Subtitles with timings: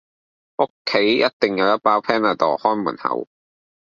[0.57, 3.27] 屋企一定一包 Panadol 看門口